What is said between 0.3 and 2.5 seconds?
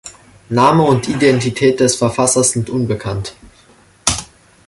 Name und Identität des Verfassers